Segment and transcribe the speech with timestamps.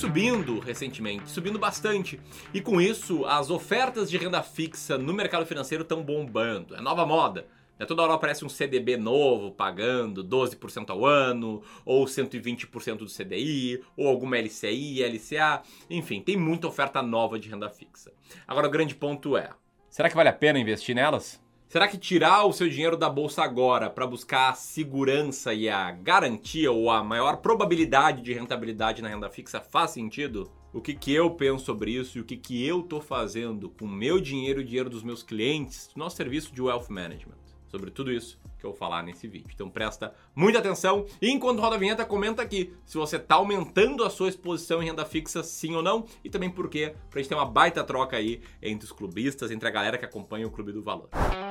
[0.00, 2.18] subindo recentemente, subindo bastante.
[2.54, 6.74] E com isso, as ofertas de renda fixa no mercado financeiro estão bombando.
[6.74, 7.46] É nova moda.
[7.78, 13.82] É toda hora aparece um CDB novo pagando 12% ao ano, ou 120% do CDI,
[13.94, 18.10] ou alguma LCI, LCA, enfim, tem muita oferta nova de renda fixa.
[18.48, 19.50] Agora o grande ponto é:
[19.90, 21.38] será que vale a pena investir nelas?
[21.70, 25.92] Será que tirar o seu dinheiro da bolsa agora para buscar a segurança e a
[25.92, 30.50] garantia ou a maior probabilidade de rentabilidade na renda fixa faz sentido?
[30.72, 33.84] O que, que eu penso sobre isso e o que, que eu estou fazendo com
[33.84, 37.40] o meu dinheiro e o dinheiro dos meus clientes no nosso serviço de Wealth Management?
[37.70, 39.50] sobre tudo isso que eu vou falar nesse vídeo.
[39.54, 44.04] Então presta muita atenção e enquanto roda a vinheta, comenta aqui se você está aumentando
[44.04, 47.28] a sua exposição em renda fixa, sim ou não, e também por quê, pra gente
[47.28, 50.72] ter uma baita troca aí entre os clubistas, entre a galera que acompanha o Clube
[50.72, 51.08] do Valor.
[51.12, 51.49] Bom,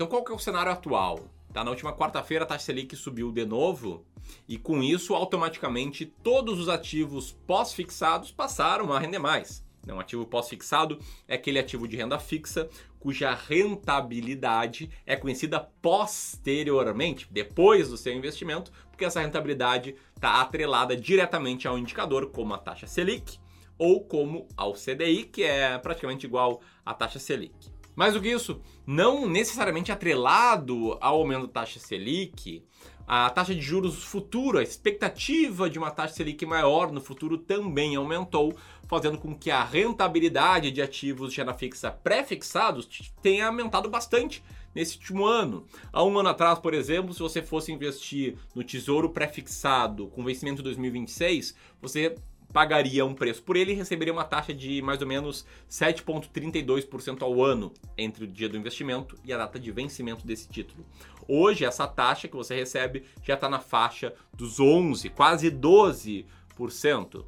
[0.00, 1.28] então qual que é o cenário atual?
[1.52, 1.62] Tá?
[1.62, 4.02] Na última quarta-feira a taxa Selic subiu de novo
[4.48, 9.62] e com isso automaticamente todos os ativos pós-fixados passaram a render mais.
[9.86, 12.66] Um ativo pós-fixado é aquele ativo de renda fixa
[12.98, 21.68] cuja rentabilidade é conhecida posteriormente, depois do seu investimento, porque essa rentabilidade está atrelada diretamente
[21.68, 23.38] ao indicador, como a taxa Selic
[23.76, 27.79] ou como ao CDI, que é praticamente igual à taxa Selic.
[27.94, 32.64] Mais do que isso, não necessariamente atrelado ao aumento da taxa Selic,
[33.06, 37.96] a taxa de juros futuro, a expectativa de uma taxa Selic maior no futuro também
[37.96, 44.42] aumentou, fazendo com que a rentabilidade de ativos de renda fixa pré-fixados tenha aumentado bastante
[44.74, 45.66] nesse último ano.
[45.92, 50.62] Há um ano atrás, por exemplo, se você fosse investir no Tesouro pré-fixado com vencimento
[50.62, 52.14] 2026, você
[52.52, 57.42] pagaria um preço por ele e receberia uma taxa de mais ou menos 7,32% ao
[57.42, 60.84] ano entre o dia do investimento e a data de vencimento desse título.
[61.28, 67.24] Hoje, essa taxa que você recebe já está na faixa dos 11, quase 12%,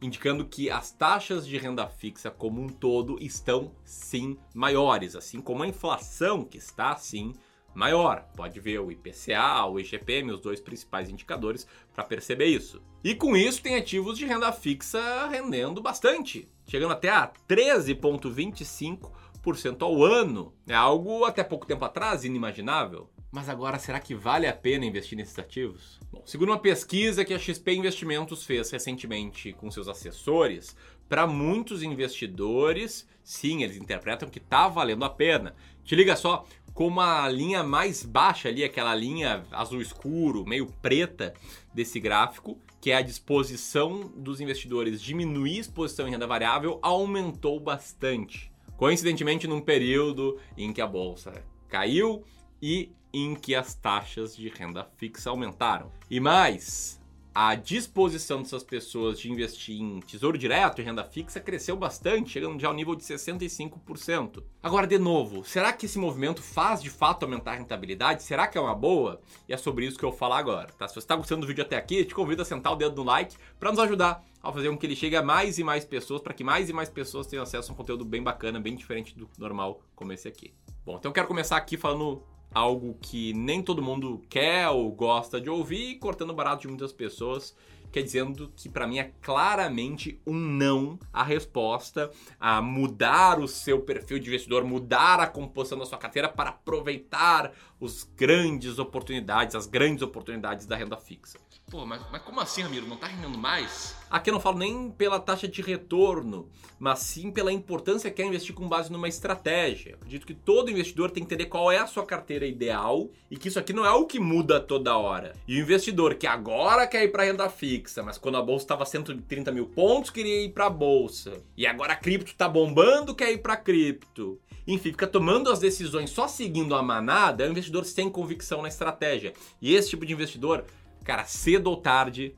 [0.00, 5.62] indicando que as taxas de renda fixa como um todo estão sim maiores, assim como
[5.62, 7.32] a inflação que está sim
[7.78, 8.26] maior.
[8.36, 12.82] Pode ver o IPCA, o IGPM, os dois principais indicadores para perceber isso.
[13.04, 20.04] E com isso tem ativos de renda fixa rendendo bastante, chegando até a 13,25% ao
[20.04, 20.52] ano.
[20.66, 23.08] É algo até pouco tempo atrás inimaginável.
[23.30, 26.00] Mas agora, será que vale a pena investir nesses ativos?
[26.10, 30.74] Bom, segundo uma pesquisa que a XP Investimentos fez recentemente com seus assessores,
[31.08, 35.54] para muitos investidores, sim, eles interpretam que está valendo a pena.
[35.84, 41.34] Te liga só, como a linha mais baixa ali, aquela linha azul escuro, meio preta
[41.74, 48.52] desse gráfico, que é a disposição dos investidores diminuir exposição em renda variável, aumentou bastante.
[48.76, 52.24] Coincidentemente, num período em que a bolsa caiu
[52.62, 55.90] e em que as taxas de renda fixa aumentaram.
[56.08, 57.00] E mais,
[57.40, 62.58] a disposição dessas pessoas de investir em tesouro direto e renda fixa cresceu bastante, chegando
[62.58, 64.42] já ao nível de 65%.
[64.60, 68.24] Agora, de novo, será que esse movimento faz de fato aumentar a rentabilidade?
[68.24, 69.20] Será que é uma boa?
[69.48, 70.72] E é sobre isso que eu vou falar agora.
[70.76, 70.88] Tá?
[70.88, 73.04] Se você está gostando do vídeo até aqui, te convido a sentar o dedo no
[73.04, 76.20] like para nos ajudar a fazer com que ele chegue a mais e mais pessoas,
[76.20, 79.16] para que mais e mais pessoas tenham acesso a um conteúdo bem bacana, bem diferente
[79.16, 80.52] do normal, como esse aqui.
[80.84, 82.20] Bom, então eu quero começar aqui falando
[82.52, 87.54] algo que nem todo mundo quer ou gosta de ouvir, cortando barato de muitas pessoas,
[87.90, 93.80] quer dizendo que para mim é claramente um não a resposta a mudar o seu
[93.80, 99.66] perfil de investidor, mudar a composição da sua carteira para aproveitar os grandes oportunidades, as
[99.66, 101.38] grandes oportunidades da renda fixa.
[101.70, 102.86] Pô, mas, mas como assim, Ramiro?
[102.86, 103.94] Não tá rendendo mais?
[104.10, 108.24] Aqui eu não falo nem pela taxa de retorno, mas sim pela importância que é
[108.24, 109.96] investir com base numa estratégia.
[109.96, 113.48] acredito que todo investidor tem que entender qual é a sua carteira ideal e que
[113.48, 115.34] isso aqui não é o que muda toda hora.
[115.46, 118.84] E o investidor que agora quer ir para renda fixa, mas quando a bolsa estava
[118.84, 123.32] 130 mil pontos queria ir para a bolsa e agora a cripto tá bombando quer
[123.32, 124.40] ir para cripto.
[124.66, 128.68] Enfim, fica tomando as decisões só seguindo a manada, é um investidor sem convicção na
[128.68, 129.32] estratégia.
[129.62, 130.64] E esse tipo de investidor
[131.08, 132.36] cara, cedo ou tarde,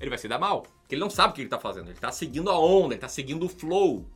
[0.00, 0.62] ele vai se dar mal.
[0.62, 1.86] Porque ele não sabe o que ele está fazendo.
[1.86, 4.06] Ele está seguindo a onda, ele está seguindo o flow.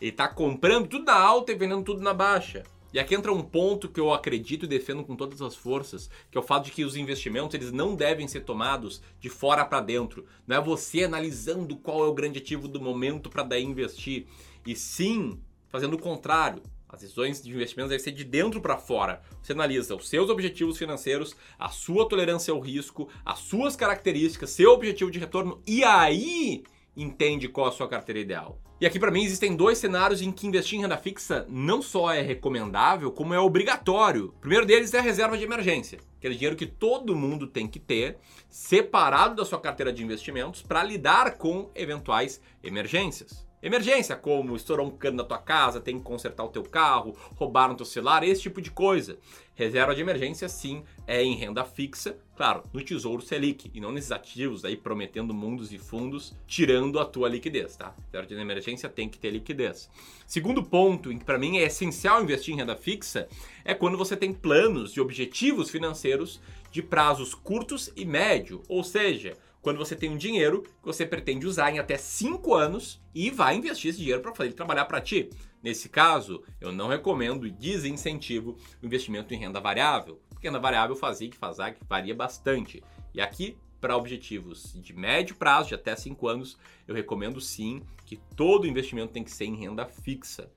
[0.00, 2.62] Ele está comprando tudo na alta e vendendo tudo na baixa.
[2.92, 6.38] E aqui entra um ponto que eu acredito e defendo com todas as forças, que
[6.38, 9.80] é o fato de que os investimentos eles não devem ser tomados de fora para
[9.80, 10.24] dentro.
[10.46, 14.26] Não é você analisando qual é o grande ativo do momento para daí investir,
[14.66, 15.38] e sim
[15.68, 19.20] fazendo o contrário, as decisões de investimentos devem ser de dentro para fora.
[19.42, 24.72] Você analisa os seus objetivos financeiros, a sua tolerância ao risco, as suas características, seu
[24.72, 26.64] objetivo de retorno e aí
[26.98, 28.60] entende qual a sua carteira ideal.
[28.80, 32.12] E aqui para mim existem dois cenários em que investir em renda fixa não só
[32.12, 34.26] é recomendável, como é obrigatório.
[34.26, 37.80] O primeiro deles é a reserva de emergência, aquele dinheiro que todo mundo tem que
[37.80, 38.18] ter
[38.48, 43.47] separado da sua carteira de investimentos para lidar com eventuais emergências.
[43.60, 47.74] Emergência, como estourou um cano na tua casa, tem que consertar o teu carro, roubaram
[47.74, 49.18] teu celular, esse tipo de coisa.
[49.56, 54.12] Reserva de emergência, sim, é em renda fixa, claro, no Tesouro Selic, e não nesses
[54.12, 57.92] ativos aí prometendo mundos e fundos, tirando a tua liquidez, tá?
[58.06, 59.90] Reserva de emergência tem que ter liquidez.
[60.24, 63.26] Segundo ponto, em que para mim é essencial investir em renda fixa,
[63.64, 66.40] é quando você tem planos e objetivos financeiros
[66.70, 69.36] de prazos curtos e médio, ou seja,
[69.68, 73.54] quando você tem um dinheiro que você pretende usar em até 5 anos e vai
[73.54, 75.28] investir esse dinheiro para fazer ele trabalhar para ti.
[75.62, 80.96] Nesse caso, eu não recomendo e desincentivo o investimento em renda variável, porque renda variável
[80.96, 82.82] fazia que fazia que varia bastante.
[83.12, 86.56] E aqui, para objetivos de médio prazo, de até 5 anos,
[86.86, 90.50] eu recomendo sim que todo investimento tem que ser em renda fixa,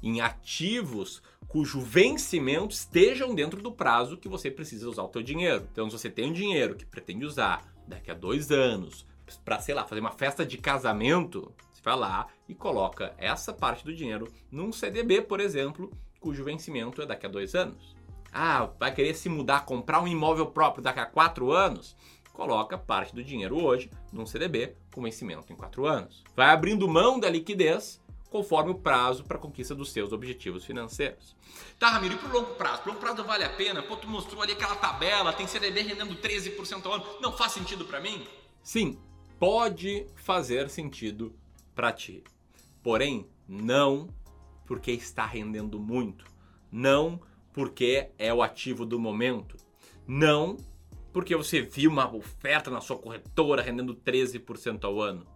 [0.00, 5.66] em ativos cujo vencimento estejam dentro do prazo que você precisa usar o teu dinheiro.
[5.72, 9.06] Então, se você tem um dinheiro que pretende usar daqui a dois anos,
[9.44, 13.84] para sei lá, fazer uma festa de casamento, você vai lá e coloca essa parte
[13.84, 15.90] do dinheiro num CDB, por exemplo,
[16.20, 17.94] cujo vencimento é daqui a dois anos.
[18.32, 21.96] Ah, vai querer se mudar, comprar um imóvel próprio daqui a quatro anos?
[22.32, 26.24] Coloca parte do dinheiro hoje num CDB com vencimento em quatro anos.
[26.34, 28.01] Vai abrindo mão da liquidez
[28.32, 31.36] conforme o prazo para conquista dos seus objetivos financeiros.
[31.78, 32.82] Tá, Ramiro, e para o longo prazo?
[32.82, 33.82] Para longo prazo vale a pena?
[33.82, 37.04] Pô, tu mostrou ali aquela tabela, tem CDB rendendo 13% ao ano.
[37.20, 38.26] Não faz sentido para mim?
[38.62, 38.98] Sim,
[39.38, 41.34] pode fazer sentido
[41.74, 42.24] para ti.
[42.82, 44.08] Porém, não
[44.66, 46.24] porque está rendendo muito.
[46.70, 47.20] Não
[47.52, 49.58] porque é o ativo do momento.
[50.06, 50.56] Não
[51.12, 55.26] porque você viu uma oferta na sua corretora rendendo 13% ao ano.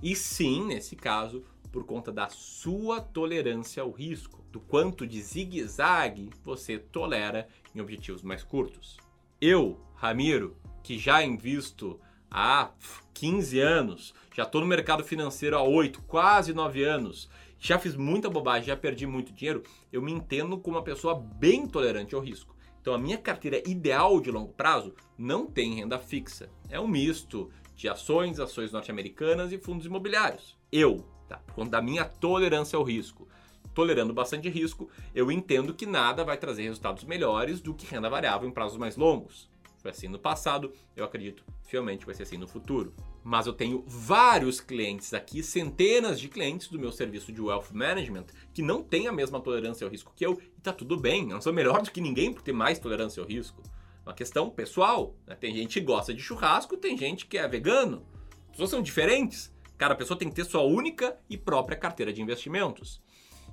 [0.00, 6.30] E sim, nesse caso, por conta da sua tolerância ao risco, do quanto de zigue-zague
[6.42, 8.96] você tolera em objetivos mais curtos.
[9.40, 12.00] Eu, Ramiro, que já invisto
[12.30, 12.70] há
[13.14, 17.28] 15 anos, já estou no mercado financeiro há 8, quase 9 anos,
[17.58, 19.62] já fiz muita bobagem, já perdi muito dinheiro,
[19.92, 22.56] eu me entendo como uma pessoa bem tolerante ao risco.
[22.80, 26.48] Então a minha carteira ideal de longo prazo não tem renda fixa.
[26.70, 30.56] É um misto de ações, ações norte-americanas e fundos imobiliários.
[30.70, 31.36] Eu, tá?
[31.38, 33.28] Por conta da minha tolerância ao risco.
[33.74, 38.48] Tolerando bastante risco, eu entendo que nada vai trazer resultados melhores do que renda variável
[38.48, 39.48] em prazos mais longos.
[39.80, 42.92] Foi assim no passado, eu acredito fielmente vai ser assim no futuro.
[43.22, 48.24] Mas eu tenho vários clientes aqui, centenas de clientes do meu serviço de wealth management
[48.54, 51.24] que não têm a mesma tolerância ao risco que eu e tá tudo bem.
[51.24, 53.62] Eu não sou melhor do que ninguém por ter mais tolerância ao risco.
[54.04, 55.14] Uma questão pessoal.
[55.26, 55.34] Né?
[55.34, 58.06] Tem gente que gosta de churrasco, tem gente que é vegano.
[58.46, 59.52] As pessoas são diferentes.
[59.78, 63.00] Cara, a pessoa tem que ter sua única e própria carteira de investimentos.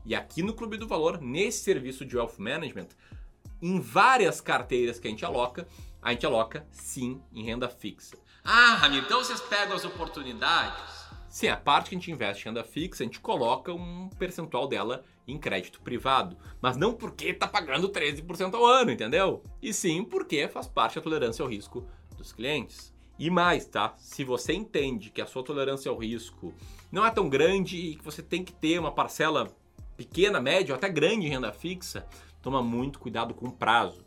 [0.03, 2.89] E aqui no Clube do Valor, nesse serviço de Wealth Management,
[3.61, 5.67] em várias carteiras que a gente aloca,
[6.01, 8.17] a gente aloca sim em renda fixa.
[8.43, 11.05] Ah, Ramiro, então vocês pegam as oportunidades?
[11.29, 14.67] Sim, a parte que a gente investe em renda fixa, a gente coloca um percentual
[14.67, 16.37] dela em crédito privado.
[16.61, 19.43] Mas não porque está pagando 13% ao ano, entendeu?
[19.61, 22.94] E sim porque faz parte da tolerância ao risco dos clientes.
[23.17, 23.93] E mais, tá?
[23.97, 26.53] Se você entende que a sua tolerância ao risco
[26.91, 29.55] não é tão grande e que você tem que ter uma parcela
[29.95, 32.05] pequena, média ou até grande em renda fixa,
[32.41, 34.05] toma muito cuidado com o prazo.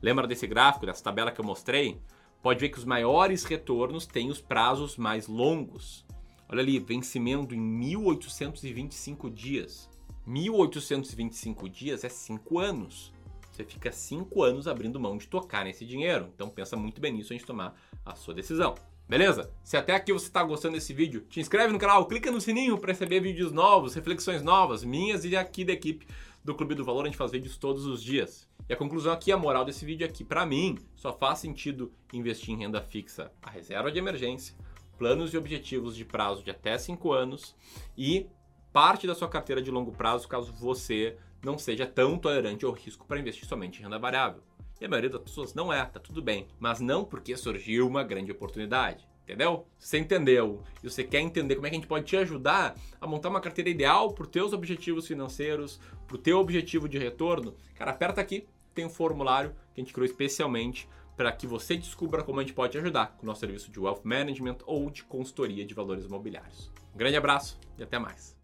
[0.00, 2.00] Lembra desse gráfico, dessa tabela que eu mostrei?
[2.40, 6.06] Pode ver que os maiores retornos têm os prazos mais longos.
[6.48, 9.90] Olha ali, vencimento em 1825 dias.
[10.24, 13.12] 1825 dias é 5 anos.
[13.56, 16.28] Você fica 5 anos abrindo mão de tocar nesse dinheiro.
[16.34, 18.74] Então pensa muito bem nisso antes de tomar a sua decisão.
[19.08, 19.50] Beleza?
[19.64, 22.76] Se até aqui você está gostando desse vídeo, te inscreve no canal, clica no sininho
[22.76, 26.06] para receber vídeos novos, reflexões novas, minhas e aqui da equipe
[26.44, 27.04] do Clube do Valor.
[27.04, 28.46] A gente faz vídeos todos os dias.
[28.68, 32.52] E a conclusão aqui, a moral desse vídeo aqui, para mim, só faz sentido investir
[32.52, 34.54] em renda fixa, a reserva de emergência,
[34.98, 37.56] planos e objetivos de prazo de até 5 anos
[37.96, 38.26] e
[38.70, 43.06] parte da sua carteira de longo prazo, caso você não seja tão tolerante ao risco
[43.06, 44.42] para investir somente em renda variável.
[44.80, 46.48] E a maioria das pessoas não é, tá tudo bem.
[46.58, 49.06] Mas não porque surgiu uma grande oportunidade.
[49.22, 49.64] Entendeu?
[49.78, 53.06] Você entendeu e você quer entender como é que a gente pode te ajudar a
[53.06, 57.54] montar uma carteira ideal para os teus objetivos financeiros, para o teu objetivo de retorno,
[57.74, 62.22] cara, aperta aqui, tem um formulário que a gente criou especialmente para que você descubra
[62.22, 65.02] como a gente pode te ajudar com o nosso serviço de Wealth Management ou de
[65.02, 66.70] consultoria de valores imobiliários.
[66.94, 68.35] Um grande abraço e até mais.